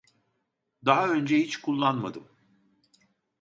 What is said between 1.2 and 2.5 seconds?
hiç kullanmadım